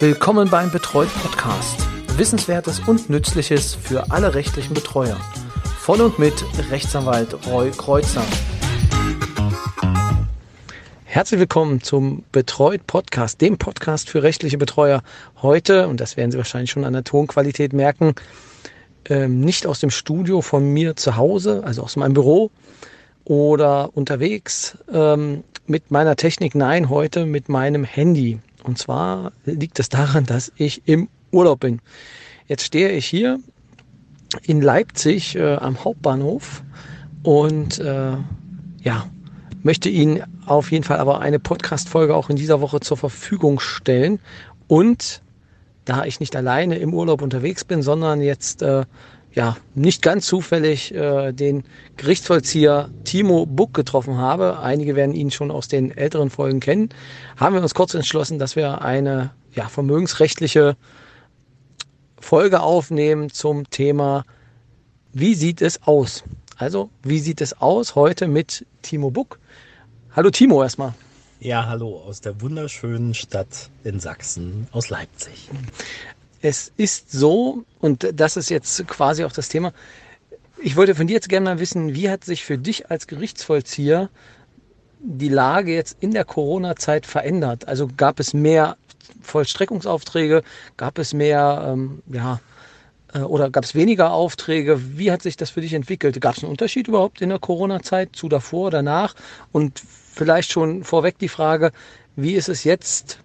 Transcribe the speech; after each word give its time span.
Willkommen 0.00 0.50
beim 0.50 0.72
Betreut 0.72 1.08
Podcast. 1.22 1.86
Wissenswertes 2.16 2.80
und 2.80 3.10
Nützliches 3.10 3.76
für 3.76 4.10
alle 4.10 4.34
rechtlichen 4.34 4.74
Betreuer. 4.74 5.16
Von 5.78 6.00
und 6.00 6.18
mit 6.18 6.34
Rechtsanwalt 6.70 7.46
Roy 7.46 7.70
Kreuzer. 7.70 8.24
Herzlich 11.04 11.38
willkommen 11.38 11.80
zum 11.80 12.24
Betreut 12.32 12.88
Podcast, 12.88 13.40
dem 13.40 13.56
Podcast 13.56 14.10
für 14.10 14.24
rechtliche 14.24 14.58
Betreuer. 14.58 15.04
Heute, 15.40 15.86
und 15.86 16.00
das 16.00 16.16
werden 16.16 16.32
Sie 16.32 16.38
wahrscheinlich 16.38 16.72
schon 16.72 16.84
an 16.84 16.92
der 16.92 17.04
Tonqualität 17.04 17.72
merken, 17.72 18.16
ähm, 19.08 19.40
nicht 19.40 19.64
aus 19.64 19.78
dem 19.78 19.90
Studio 19.90 20.40
von 20.40 20.66
mir 20.72 20.96
zu 20.96 21.16
Hause, 21.16 21.62
also 21.64 21.84
aus 21.84 21.94
meinem 21.94 22.14
Büro 22.14 22.50
oder 23.24 23.96
unterwegs 23.96 24.76
ähm, 24.92 25.44
mit 25.66 25.92
meiner 25.92 26.16
Technik, 26.16 26.56
nein, 26.56 26.90
heute 26.90 27.26
mit 27.26 27.48
meinem 27.48 27.84
Handy. 27.84 28.40
Und 28.64 28.78
zwar 28.78 29.32
liegt 29.44 29.78
es 29.78 29.88
daran, 29.88 30.24
dass 30.24 30.50
ich 30.56 30.82
im 30.88 31.08
Urlaub 31.30 31.60
bin. 31.60 31.80
Jetzt 32.48 32.64
stehe 32.64 32.90
ich 32.90 33.06
hier 33.06 33.38
in 34.42 34.60
Leipzig 34.60 35.36
äh, 35.36 35.56
am 35.56 35.84
Hauptbahnhof 35.84 36.62
und 37.22 37.78
äh, 37.78 38.16
ja, 38.82 39.06
möchte 39.62 39.88
Ihnen 39.88 40.22
auf 40.46 40.72
jeden 40.72 40.84
Fall 40.84 40.98
aber 40.98 41.20
eine 41.20 41.38
Podcast-Folge 41.38 42.16
auch 42.16 42.30
in 42.30 42.36
dieser 42.36 42.60
Woche 42.60 42.80
zur 42.80 42.96
Verfügung 42.96 43.60
stellen. 43.60 44.18
Und 44.66 45.22
da 45.84 46.04
ich 46.04 46.20
nicht 46.20 46.34
alleine 46.34 46.76
im 46.78 46.94
Urlaub 46.94 47.22
unterwegs 47.22 47.64
bin, 47.64 47.82
sondern 47.82 48.22
jetzt 48.22 48.62
äh, 48.62 48.84
ja 49.34 49.56
nicht 49.74 50.02
ganz 50.02 50.26
zufällig 50.26 50.94
äh, 50.94 51.32
den 51.32 51.64
Gerichtsvollzieher 51.96 52.90
Timo 53.04 53.46
Buck 53.46 53.74
getroffen 53.74 54.16
habe, 54.16 54.60
einige 54.60 54.96
werden 54.96 55.14
ihn 55.14 55.30
schon 55.30 55.50
aus 55.50 55.68
den 55.68 55.96
älteren 55.96 56.30
Folgen 56.30 56.60
kennen, 56.60 56.90
haben 57.36 57.54
wir 57.54 57.62
uns 57.62 57.74
kurz 57.74 57.94
entschlossen, 57.94 58.38
dass 58.38 58.56
wir 58.56 58.82
eine 58.82 59.32
ja, 59.54 59.68
vermögensrechtliche 59.68 60.76
Folge 62.20 62.60
aufnehmen 62.60 63.30
zum 63.30 63.68
Thema, 63.70 64.24
wie 65.12 65.34
sieht 65.34 65.62
es 65.62 65.82
aus? 65.82 66.24
Also, 66.56 66.90
wie 67.02 67.18
sieht 67.18 67.40
es 67.40 67.60
aus 67.60 67.94
heute 67.94 68.28
mit 68.28 68.64
Timo 68.82 69.10
Buck? 69.10 69.38
Hallo 70.14 70.30
Timo 70.30 70.62
erstmal. 70.62 70.94
Ja, 71.40 71.66
hallo 71.66 71.98
aus 71.98 72.20
der 72.20 72.40
wunderschönen 72.40 73.12
Stadt 73.12 73.68
in 73.82 74.00
Sachsen, 74.00 74.68
aus 74.72 74.88
Leipzig. 74.88 75.50
Es 76.46 76.70
ist 76.76 77.10
so, 77.10 77.64
und 77.80 78.06
das 78.12 78.36
ist 78.36 78.50
jetzt 78.50 78.86
quasi 78.86 79.24
auch 79.24 79.32
das 79.32 79.48
Thema, 79.48 79.72
ich 80.58 80.76
wollte 80.76 80.94
von 80.94 81.06
dir 81.06 81.14
jetzt 81.14 81.30
gerne 81.30 81.44
mal 81.44 81.58
wissen, 81.58 81.94
wie 81.94 82.10
hat 82.10 82.22
sich 82.22 82.44
für 82.44 82.58
dich 82.58 82.90
als 82.90 83.06
Gerichtsvollzieher 83.06 84.10
die 85.00 85.30
Lage 85.30 85.72
jetzt 85.74 85.96
in 86.00 86.10
der 86.10 86.26
Corona-Zeit 86.26 87.06
verändert? 87.06 87.66
Also 87.66 87.88
gab 87.96 88.20
es 88.20 88.34
mehr 88.34 88.76
Vollstreckungsaufträge, 89.22 90.42
gab 90.76 90.98
es 90.98 91.14
mehr, 91.14 91.64
ähm, 91.66 92.02
ja, 92.12 92.40
äh, 93.14 93.20
oder 93.20 93.48
gab 93.48 93.64
es 93.64 93.74
weniger 93.74 94.12
Aufträge? 94.12 94.98
Wie 94.98 95.10
hat 95.10 95.22
sich 95.22 95.38
das 95.38 95.48
für 95.48 95.62
dich 95.62 95.72
entwickelt? 95.72 96.20
Gab 96.20 96.36
es 96.36 96.42
einen 96.42 96.50
Unterschied 96.50 96.88
überhaupt 96.88 97.22
in 97.22 97.30
der 97.30 97.38
Corona-Zeit 97.38 98.10
zu 98.12 98.28
davor, 98.28 98.70
danach? 98.70 99.14
Und 99.50 99.80
vielleicht 100.12 100.52
schon 100.52 100.84
vorweg 100.84 101.16
die 101.18 101.30
Frage, 101.30 101.72
wie 102.16 102.34
ist 102.34 102.50
es 102.50 102.64
jetzt? 102.64 103.23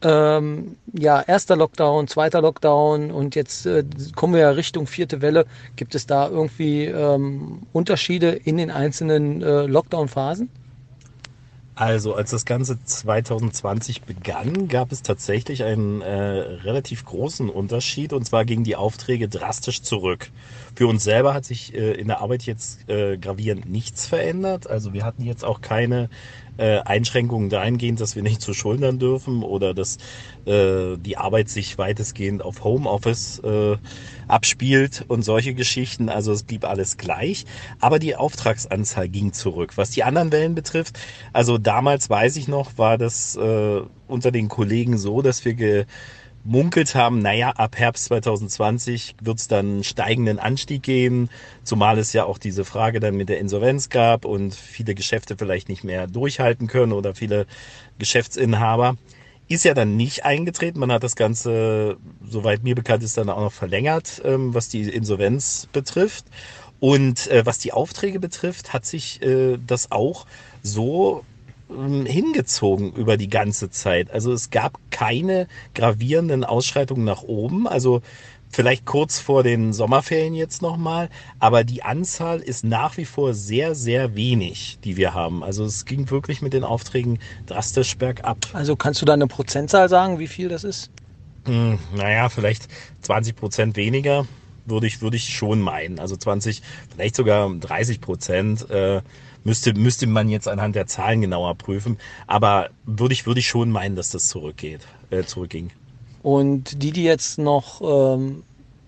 Ähm, 0.00 0.76
ja, 0.92 1.20
erster 1.22 1.56
Lockdown, 1.56 2.06
zweiter 2.06 2.40
Lockdown 2.40 3.10
und 3.10 3.34
jetzt 3.34 3.66
äh, 3.66 3.84
kommen 4.14 4.34
wir 4.34 4.40
ja 4.42 4.50
Richtung 4.50 4.86
vierte 4.86 5.20
Welle. 5.22 5.46
Gibt 5.74 5.94
es 5.96 6.06
da 6.06 6.28
irgendwie 6.28 6.84
ähm, 6.84 7.62
Unterschiede 7.72 8.30
in 8.30 8.58
den 8.58 8.70
einzelnen 8.70 9.42
äh, 9.42 9.66
Lockdown-Phasen? 9.66 10.50
Also, 11.78 12.16
als 12.16 12.32
das 12.32 12.44
Ganze 12.44 12.82
2020 12.82 14.02
begann, 14.02 14.66
gab 14.66 14.90
es 14.90 15.02
tatsächlich 15.02 15.62
einen 15.62 16.02
äh, 16.02 16.10
relativ 16.10 17.04
großen 17.04 17.48
Unterschied 17.48 18.12
und 18.12 18.24
zwar 18.24 18.44
gingen 18.44 18.64
die 18.64 18.74
Aufträge 18.74 19.28
drastisch 19.28 19.82
zurück. 19.82 20.30
Für 20.74 20.88
uns 20.88 21.04
selber 21.04 21.34
hat 21.34 21.44
sich 21.44 21.72
äh, 21.74 21.92
in 21.92 22.08
der 22.08 22.20
Arbeit 22.20 22.42
jetzt 22.42 22.88
äh, 22.88 23.16
gravierend 23.16 23.70
nichts 23.70 24.08
verändert. 24.08 24.68
Also 24.68 24.92
wir 24.92 25.04
hatten 25.04 25.22
jetzt 25.22 25.44
auch 25.44 25.60
keine 25.60 26.08
äh, 26.56 26.80
Einschränkungen 26.80 27.48
dahingehend, 27.48 28.00
dass 28.00 28.16
wir 28.16 28.24
nicht 28.24 28.42
zu 28.42 28.54
schultern 28.54 28.98
dürfen 28.98 29.44
oder 29.44 29.72
dass 29.72 29.98
äh, 30.46 30.96
die 30.96 31.16
Arbeit 31.16 31.48
sich 31.48 31.78
weitestgehend 31.78 32.42
auf 32.42 32.64
Homeoffice 32.64 33.38
äh, 33.38 33.76
abspielt 34.28 35.04
und 35.08 35.22
solche 35.22 35.54
Geschichten. 35.54 36.08
Also 36.08 36.32
es 36.32 36.42
blieb 36.42 36.64
alles 36.64 36.96
gleich. 36.96 37.46
Aber 37.80 37.98
die 37.98 38.16
Auftragsanzahl 38.16 39.08
ging 39.08 39.32
zurück. 39.32 39.72
Was 39.76 39.90
die 39.90 40.04
anderen 40.04 40.32
Wellen 40.32 40.54
betrifft, 40.54 40.98
also 41.32 41.58
damals 41.58 42.08
weiß 42.10 42.36
ich 42.36 42.48
noch, 42.48 42.78
war 42.78 42.98
das 42.98 43.36
äh, 43.36 43.80
unter 44.06 44.30
den 44.30 44.48
Kollegen 44.48 44.98
so, 44.98 45.22
dass 45.22 45.44
wir 45.44 45.54
ge 45.54 45.86
munkelt 46.44 46.94
haben, 46.94 47.18
naja, 47.18 47.50
ab 47.50 47.76
Herbst 47.76 48.06
2020 48.06 49.16
wird 49.20 49.38
es 49.38 49.48
dann 49.48 49.84
steigenden 49.84 50.38
Anstieg 50.38 50.82
geben, 50.82 51.28
zumal 51.62 51.98
es 51.98 52.12
ja 52.14 52.24
auch 52.24 52.38
diese 52.38 52.64
Frage 52.64 53.00
dann 53.00 53.16
mit 53.16 53.28
der 53.28 53.38
Insolvenz 53.38 53.90
gab 53.90 54.24
und 54.24 54.54
viele 54.54 54.94
Geschäfte 54.94 55.36
vielleicht 55.36 55.68
nicht 55.68 55.84
mehr 55.84 56.06
durchhalten 56.06 56.66
können 56.66 56.92
oder 56.92 57.14
viele 57.14 57.46
Geschäftsinhaber. 57.98 58.96
Ist 59.48 59.64
ja 59.64 59.72
dann 59.72 59.96
nicht 59.96 60.24
eingetreten. 60.24 60.78
Man 60.78 60.92
hat 60.92 61.02
das 61.02 61.16
Ganze, 61.16 61.96
soweit 62.22 62.62
mir 62.62 62.74
bekannt 62.74 63.02
ist, 63.02 63.16
dann 63.16 63.30
auch 63.30 63.40
noch 63.40 63.52
verlängert, 63.52 64.20
ähm, 64.24 64.52
was 64.52 64.68
die 64.68 64.82
Insolvenz 64.82 65.68
betrifft. 65.72 66.26
Und 66.80 67.26
äh, 67.28 67.44
was 67.46 67.58
die 67.58 67.72
Aufträge 67.72 68.20
betrifft, 68.20 68.72
hat 68.72 68.84
sich 68.84 69.22
äh, 69.22 69.58
das 69.66 69.90
auch 69.90 70.26
so 70.62 71.24
hingezogen 71.68 72.92
über 72.92 73.16
die 73.16 73.28
ganze 73.28 73.70
Zeit. 73.70 74.10
Also 74.10 74.32
es 74.32 74.50
gab 74.50 74.78
keine 74.90 75.46
gravierenden 75.74 76.44
Ausschreitungen 76.44 77.04
nach 77.04 77.22
oben. 77.22 77.68
Also 77.68 78.00
vielleicht 78.50 78.86
kurz 78.86 79.18
vor 79.18 79.42
den 79.42 79.72
Sommerferien 79.72 80.34
jetzt 80.34 80.62
nochmal. 80.62 81.10
Aber 81.38 81.64
die 81.64 81.82
Anzahl 81.82 82.40
ist 82.40 82.64
nach 82.64 82.96
wie 82.96 83.04
vor 83.04 83.34
sehr, 83.34 83.74
sehr 83.74 84.14
wenig, 84.14 84.78
die 84.84 84.96
wir 84.96 85.14
haben. 85.14 85.44
Also 85.44 85.64
es 85.64 85.84
ging 85.84 86.10
wirklich 86.10 86.42
mit 86.42 86.52
den 86.52 86.64
Aufträgen 86.64 87.18
drastisch 87.46 87.96
bergab. 87.96 88.38
Also 88.52 88.76
kannst 88.76 89.02
du 89.02 89.06
da 89.06 89.12
eine 89.12 89.26
Prozentzahl 89.26 89.88
sagen, 89.88 90.18
wie 90.18 90.28
viel 90.28 90.48
das 90.48 90.64
ist? 90.64 90.90
Hm, 91.44 91.78
naja, 91.94 92.28
vielleicht 92.28 92.68
20 93.02 93.36
Prozent 93.36 93.76
weniger 93.76 94.26
würde 94.68 94.86
ich, 94.86 95.02
würde 95.02 95.16
ich 95.16 95.34
schon 95.34 95.60
meinen. 95.60 95.98
Also 95.98 96.16
20, 96.16 96.62
vielleicht 96.94 97.16
sogar 97.16 97.52
30 97.52 98.00
Prozent. 98.00 98.68
Äh, 98.70 99.02
Müsste, 99.44 99.72
müsste 99.72 100.06
man 100.06 100.28
jetzt 100.28 100.48
anhand 100.48 100.74
der 100.74 100.86
Zahlen 100.86 101.22
genauer 101.22 101.54
prüfen. 101.54 101.96
Aber 102.26 102.68
würde 102.84 103.14
ich, 103.14 103.24
würde 103.26 103.40
ich 103.40 103.48
schon 103.48 103.70
meinen, 103.70 103.96
dass 103.96 104.10
das 104.10 104.28
zurückgeht, 104.28 104.80
äh, 105.10 105.22
zurückging. 105.22 105.70
Und 106.22 106.82
die, 106.82 106.92
die 106.92 107.04
jetzt 107.04 107.38
noch, 107.38 107.80
ähm, 107.80 108.42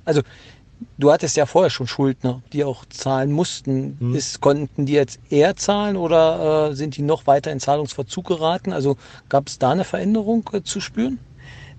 also 0.05 0.23
du 0.99 1.13
hattest 1.13 1.37
ja 1.37 1.47
vorher 1.47 1.71
schon 1.71 1.87
Schuldner, 1.87 2.43
die 2.53 2.65
auch 2.65 2.85
zahlen 2.87 3.33
mussten. 3.33 3.97
Hm. 3.99 4.15
Ist, 4.15 4.41
konnten 4.41 4.87
die 4.87 4.93
jetzt 4.93 5.21
eher 5.31 5.57
zahlen 5.57 5.97
oder 5.97 6.71
äh, 6.71 6.75
sind 6.75 6.97
die 6.97 7.03
noch 7.03 7.27
weiter 7.27 7.53
in 7.53 7.61
Zahlungsverzug 7.61 8.27
geraten? 8.27 8.73
Also 8.73 8.97
gab 9.29 9.49
es 9.49 9.59
da 9.59 9.71
eine 9.71 9.85
Veränderung 9.85 10.49
äh, 10.53 10.63
zu 10.63 10.81
spüren? 10.81 11.19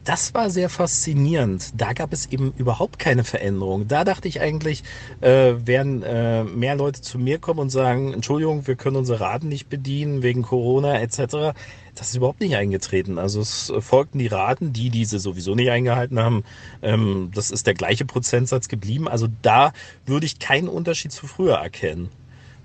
Das 0.03 0.34
war 0.34 0.50
sehr 0.50 0.69
faszinierend. 0.69 1.72
Da 1.75 1.94
gab 1.94 2.12
es 2.12 2.25
eben 2.28 2.53
überhaupt 2.57 2.97
keine 2.97 3.23
Veränderung. 3.23 3.88
Da 3.88 4.03
dachte 4.03 4.28
ich 4.28 4.41
eigentlich, 4.41 4.84
äh, 5.22 5.53
werden 5.66 6.01
äh, 6.01 6.44
mehr 6.44 6.75
Leute 6.75 7.01
zu 7.01 7.19
mir 7.19 7.38
kommen 7.38 7.59
und 7.59 7.69
sagen, 7.69 8.13
Entschuldigung, 8.13 8.66
wir 8.67 8.75
können 8.75 8.95
unsere 8.95 9.19
Raten 9.19 9.47
nicht 9.47 9.69
bedienen 9.69 10.23
wegen 10.23 10.41
Corona 10.41 11.00
etc. 11.00 11.53
Das 11.94 12.09
ist 12.09 12.16
überhaupt 12.16 12.41
nicht 12.41 12.56
eingetreten. 12.56 13.19
Also 13.19 13.41
es 13.41 13.72
folgten 13.79 14.17
die 14.17 14.28
Raten, 14.28 14.73
die 14.73 14.90
diese 14.90 15.19
sowieso 15.19 15.53
nicht 15.53 15.69
eingehalten 15.69 16.19
haben. 16.19 16.44
Ähm, 16.81 17.31
das 17.35 17.51
ist 17.51 17.67
der 17.67 17.75
gleiche 17.75 18.06
Prozentsatz 18.06 18.67
geblieben. 18.69 19.07
Also 19.07 19.28
da 19.41 19.72
würde 20.06 20.25
ich 20.25 20.40
keinen 20.40 20.67
Unterschied 20.67 21.11
zu 21.11 21.28
früher 21.28 21.57
erkennen. 21.57 22.09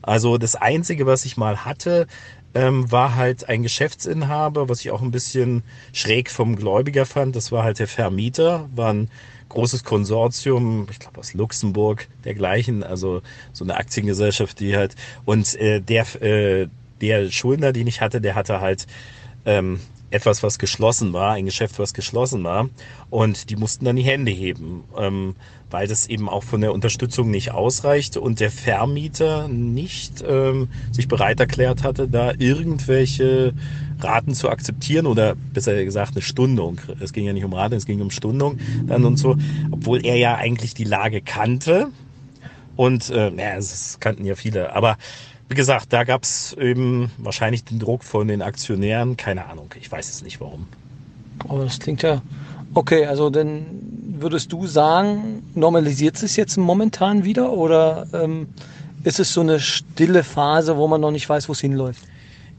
Also 0.00 0.38
das 0.38 0.54
Einzige, 0.54 1.04
was 1.04 1.24
ich 1.24 1.36
mal 1.36 1.64
hatte, 1.64 2.06
ähm, 2.56 2.90
war 2.90 3.14
halt 3.16 3.48
ein 3.48 3.62
Geschäftsinhaber, 3.62 4.68
was 4.68 4.80
ich 4.80 4.90
auch 4.90 5.02
ein 5.02 5.10
bisschen 5.10 5.62
schräg 5.92 6.30
vom 6.30 6.56
Gläubiger 6.56 7.04
fand. 7.04 7.36
Das 7.36 7.52
war 7.52 7.64
halt 7.64 7.78
der 7.78 7.86
Vermieter, 7.86 8.68
war 8.74 8.92
ein 8.92 9.10
großes 9.50 9.84
Konsortium, 9.84 10.86
ich 10.90 10.98
glaube 10.98 11.20
aus 11.20 11.34
Luxemburg, 11.34 12.08
dergleichen, 12.24 12.82
also 12.82 13.22
so 13.52 13.64
eine 13.64 13.76
Aktiengesellschaft, 13.76 14.58
die 14.58 14.76
halt, 14.76 14.96
und 15.24 15.54
äh, 15.56 15.80
der, 15.80 16.22
äh, 16.22 16.68
der 17.00 17.30
Schuldner, 17.30 17.72
den 17.72 17.86
ich 17.86 18.00
hatte, 18.00 18.20
der 18.20 18.34
hatte 18.34 18.60
halt 18.60 18.86
ähm, 19.44 19.80
etwas, 20.10 20.42
was 20.42 20.58
geschlossen 20.58 21.12
war, 21.12 21.32
ein 21.32 21.46
Geschäft, 21.46 21.78
was 21.78 21.94
geschlossen 21.94 22.44
war. 22.44 22.68
Und 23.10 23.50
die 23.50 23.56
mussten 23.56 23.84
dann 23.84 23.96
die 23.96 24.02
Hände 24.02 24.30
heben, 24.30 24.84
ähm, 24.98 25.34
weil 25.70 25.88
das 25.88 26.06
eben 26.06 26.28
auch 26.28 26.44
von 26.44 26.60
der 26.60 26.72
Unterstützung 26.72 27.30
nicht 27.30 27.52
ausreichte 27.52 28.20
und 28.20 28.40
der 28.40 28.50
Vermieter 28.50 29.48
nicht 29.48 30.24
ähm, 30.26 30.68
sich 30.92 31.08
bereit 31.08 31.40
erklärt 31.40 31.82
hatte, 31.82 32.08
da 32.08 32.32
irgendwelche 32.38 33.52
Raten 34.00 34.34
zu 34.34 34.48
akzeptieren 34.48 35.06
oder 35.06 35.34
besser 35.34 35.84
gesagt 35.84 36.12
eine 36.12 36.22
Stundung. 36.22 36.80
Es 37.00 37.12
ging 37.12 37.24
ja 37.24 37.32
nicht 37.32 37.44
um 37.44 37.52
Raten, 37.52 37.74
es 37.74 37.86
ging 37.86 38.00
um 38.00 38.10
Stundung 38.10 38.58
dann 38.86 39.04
und 39.04 39.16
so, 39.16 39.36
obwohl 39.70 40.04
er 40.04 40.16
ja 40.16 40.36
eigentlich 40.36 40.74
die 40.74 40.84
Lage 40.84 41.20
kannte. 41.20 41.88
Und 42.76 43.10
äh, 43.10 43.30
naja, 43.30 43.56
das 43.56 43.98
kannten 44.00 44.24
ja 44.24 44.34
viele, 44.34 44.74
aber 44.74 44.98
wie 45.48 45.54
gesagt, 45.54 45.92
da 45.92 46.04
gab 46.04 46.24
es 46.24 46.54
eben 46.54 47.10
wahrscheinlich 47.18 47.64
den 47.64 47.78
Druck 47.78 48.02
von 48.02 48.28
den 48.28 48.42
Aktionären. 48.42 49.16
Keine 49.16 49.46
Ahnung, 49.46 49.70
ich 49.78 49.90
weiß 49.90 50.08
es 50.08 50.22
nicht 50.22 50.40
warum. 50.40 50.66
Aber 51.48 51.64
das 51.64 51.78
klingt 51.78 52.02
ja 52.02 52.22
okay. 52.74 53.06
Also 53.06 53.30
dann 53.30 53.66
würdest 54.18 54.52
du 54.52 54.66
sagen, 54.66 55.42
normalisiert 55.54 56.22
es 56.22 56.36
jetzt 56.36 56.56
momentan 56.56 57.24
wieder 57.24 57.52
oder 57.52 58.06
ähm, 58.12 58.48
ist 59.04 59.20
es 59.20 59.32
so 59.32 59.40
eine 59.40 59.60
stille 59.60 60.24
Phase, 60.24 60.76
wo 60.76 60.88
man 60.88 61.00
noch 61.00 61.10
nicht 61.12 61.28
weiß, 61.28 61.48
wo 61.48 61.52
es 61.52 61.60
hinläuft? 61.60 62.02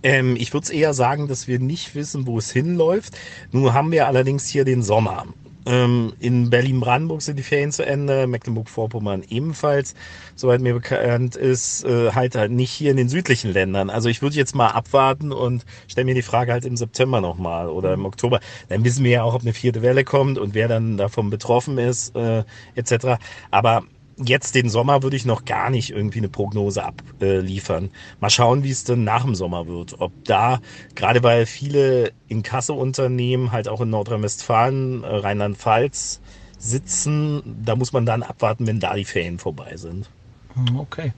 Ähm, 0.04 0.36
ich 0.38 0.54
würde 0.54 0.66
es 0.66 0.70
eher 0.70 0.94
sagen, 0.94 1.28
dass 1.28 1.48
wir 1.48 1.60
nicht 1.60 1.96
wissen, 1.96 2.28
wo 2.28 2.38
es 2.38 2.52
hinläuft. 2.52 3.18
Nun 3.52 3.74
haben 3.74 3.92
wir 3.92 4.08
allerdings 4.08 4.48
hier 4.48 4.64
den 4.64 4.84
Sommer. 4.84 5.26
Ähm, 5.68 6.14
in 6.20 6.50
Berlin-Brandenburg 6.50 7.22
sind 7.22 7.38
die 7.38 7.44
Ferien 7.44 7.74
zu 7.74 7.86
Ende, 7.86 8.26
Mecklenburg-Vorpommern 8.26 9.24
ebenfalls, 9.28 9.96
soweit 10.34 10.62
mir 10.62 10.74
bekannt 10.74 11.36
ist, 11.36 11.84
äh, 11.84 12.12
halt 12.14 12.36
halt 12.36 12.52
nicht 12.52 12.72
hier 12.72 12.90
in 12.90 12.96
den 12.96 13.10
südlichen 13.10 13.52
Ländern. 13.52 13.90
Also 13.90 14.08
ich 14.08 14.22
würde 14.22 14.38
jetzt 14.38 14.56
mal 14.56 14.70
abwarten 14.70 15.34
und 15.34 15.66
stelle 15.90 16.06
mir 16.06 16.16
die 16.16 16.22
Frage 16.22 16.54
halt 16.54 16.64
im 16.64 16.78
September 16.78 17.20
nochmal 17.20 17.68
oder 17.68 17.94
im 17.94 18.06
Oktober. 18.06 18.40
Dann 18.70 18.86
wissen 18.86 19.04
wir 19.04 19.12
ja 19.12 19.24
auch, 19.24 19.34
ob 19.34 19.42
eine 19.42 19.52
vierte 19.52 19.82
Welle 19.82 20.06
kommt 20.06 20.38
und 20.38 20.54
wer 20.54 20.70
dann 20.70 20.96
davon 20.96 21.30
betroffen 21.30 21.78
ist, 21.78 22.16
äh, 22.16 22.46
etc. 22.76 23.20
Aber 23.52 23.84
jetzt 24.18 24.56
den 24.56 24.70
Sommer 24.70 25.04
würde 25.04 25.16
ich 25.16 25.26
noch 25.26 25.46
gar 25.46 25.70
nicht 25.70 25.92
irgendwie 25.92 26.20
eine 26.20 26.30
Prognose 26.30 26.84
abliefern. 26.84 27.92
Mal 28.20 28.30
schauen, 28.30 28.64
wie 28.64 28.72
es 28.72 28.84
dann 28.84 29.04
nach 29.04 29.24
dem 29.24 29.36
Sommer 29.36 29.68
wird. 29.68 30.00
Ob 30.00 30.12
da, 30.26 30.60
gerade 30.96 31.24
weil 31.24 31.46
viele 31.46 32.12
Inkasso-Unternehmen 32.28 33.52
halt 33.52 33.68
auch 33.68 33.82
in 33.82 33.90
Nordrhein-Westfalen, 33.90 35.04
äh, 35.04 35.08
Rheinland-Pfalz 35.08 36.22
sitzen, 36.58 37.58
da 37.64 37.76
muss 37.76 37.94
man 37.94 38.06
dann 38.06 38.24
abwarten, 38.24 38.66
wenn 38.66 38.80
da 38.80 38.96
die 38.96 39.06
Ferien 39.06 39.38
vorbei 39.38 39.78
sind. 39.78 40.10
Hm, 40.56 40.80
okay. 40.80 41.14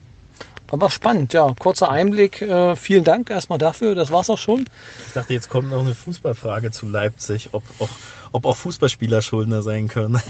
Aber 0.71 0.89
spannend, 0.89 1.33
ja. 1.33 1.53
Kurzer 1.57 1.89
Einblick. 1.89 2.41
Äh, 2.41 2.75
vielen 2.75 3.03
Dank 3.03 3.29
erstmal 3.29 3.57
dafür. 3.57 3.95
Das 3.95 4.11
war's 4.11 4.29
auch 4.29 4.37
schon. 4.37 4.65
Ich 5.07 5.13
dachte, 5.13 5.33
jetzt 5.33 5.49
kommt 5.49 5.69
noch 5.69 5.81
eine 5.81 5.95
Fußballfrage 5.95 6.71
zu 6.71 6.87
Leipzig, 6.87 7.49
ob 7.53 7.63
auch, 7.79 7.89
ob 8.31 8.45
auch 8.45 8.55
Fußballspieler 8.55 9.21
Schuldner 9.21 9.61
sein 9.63 9.87
können. 9.87 10.21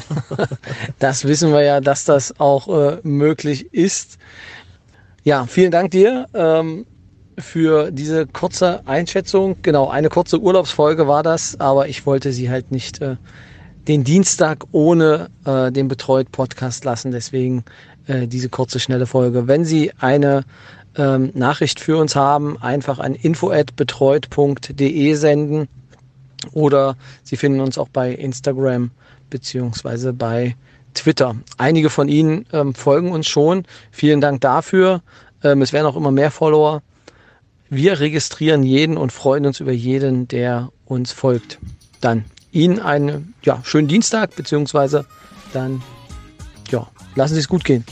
das 1.00 1.25
wissen 1.25 1.51
wir 1.51 1.63
ja, 1.63 1.81
dass 1.81 2.06
das 2.06 2.39
auch 2.39 2.67
äh, 2.69 3.00
möglich 3.03 3.73
ist. 3.73 4.17
Ja, 5.23 5.45
vielen 5.45 5.71
Dank 5.71 5.91
dir 5.91 6.27
ähm, 6.33 6.85
für 7.38 7.91
diese 7.91 8.25
kurze 8.25 8.88
Einschätzung. 8.88 9.57
Genau, 9.62 9.89
eine 9.89 10.09
kurze 10.09 10.39
Urlaubsfolge 10.39 11.07
war 11.07 11.23
das, 11.23 11.59
aber 11.59 11.89
ich 11.89 12.05
wollte 12.05 12.31
sie 12.31 12.50
halt 12.50 12.71
nicht 12.71 13.01
äh, 13.01 13.17
den 13.89 14.03
Dienstag 14.03 14.65
ohne 14.71 15.30
äh, 15.45 15.71
den 15.71 15.88
Betreut-Podcast 15.88 16.86
lassen. 16.86 17.12
Deswegen 17.12 17.65
äh, 18.06 18.27
diese 18.27 18.47
kurze, 18.47 18.80
schnelle 18.80 19.07
Folge. 19.07 19.47
Wenn 19.47 19.65
Sie 19.65 19.91
eine 20.00 20.45
ähm, 20.95 21.31
Nachricht 21.33 21.80
für 21.80 21.97
uns 21.97 22.15
haben, 22.15 22.62
einfach 22.62 23.00
an 23.00 23.15
info@betreut.de 23.15 25.13
senden 25.15 25.68
oder 26.53 26.95
Sie 27.24 27.36
finden 27.36 27.62
uns 27.62 27.80
auch 27.80 27.89
bei 27.89 28.13
Instagram 28.13 28.91
beziehungsweise 29.31 30.13
bei 30.13 30.56
Twitter. 30.94 31.36
Einige 31.57 31.89
von 31.89 32.09
Ihnen 32.09 32.45
ähm, 32.53 32.75
folgen 32.75 33.12
uns 33.12 33.27
schon. 33.27 33.63
Vielen 33.91 34.21
Dank 34.21 34.41
dafür. 34.41 35.01
Ähm, 35.44 35.63
es 35.63 35.74
werden 35.74 35.88
auch 35.88 35.95
immer 35.95 36.12
mehr 36.12 36.30
Follower. 36.30 36.83
Wir 37.69 38.00
registrieren 38.00 38.62
jeden 38.62 38.97
und 38.97 39.12
freuen 39.12 39.47
uns 39.47 39.59
über 39.59 39.71
jeden, 39.71 40.27
der 40.27 40.69
uns 40.86 41.12
folgt. 41.12 41.57
Dann 42.01 42.25
Ihnen 42.51 42.80
einen 42.80 43.34
ja, 43.44 43.62
schönen 43.63 43.88
Dienstag, 43.88 44.36
beziehungsweise 44.36 45.06
dann 45.54 45.81
ja, 46.69 46.88
lassen 47.16 47.34
Sie 47.36 47.40
es 47.40 47.48
gut 47.48 47.63
gehen. 47.63 47.86